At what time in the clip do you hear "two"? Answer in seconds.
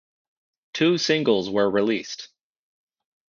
0.73-0.97